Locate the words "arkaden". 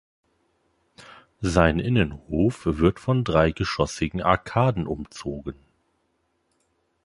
4.23-4.87